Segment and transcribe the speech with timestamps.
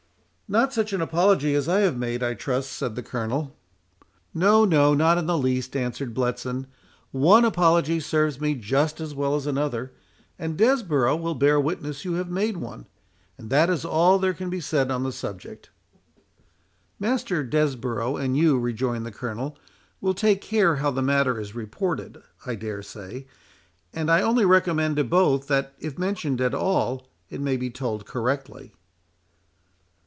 [0.53, 3.55] "Not such an apology as I have made, I trust," said the Colonel.
[4.33, 9.93] "No, no—not in the least," answered Bletson,—"one apology serves me just as well as another,
[10.37, 12.85] and Desborough will bear witness you have made one,
[13.37, 15.69] and that is all there can be said on the subject."
[16.99, 19.57] "Master Desborough and you," rejoined the Colonel,
[20.01, 23.25] "will take care how the matter is reported, I dare say;
[23.93, 28.05] and I only recommend to both, that, if mentioned at all, it may be told
[28.05, 28.73] correctly."